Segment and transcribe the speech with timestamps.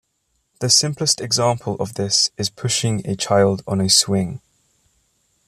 [0.61, 4.41] The simplest example of this is pushing a child on a swing.